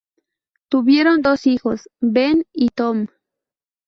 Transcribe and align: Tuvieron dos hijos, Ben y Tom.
Tuvieron 0.69 1.21
dos 1.21 1.45
hijos, 1.45 1.87
Ben 1.99 2.47
y 2.53 2.69
Tom. 2.69 3.07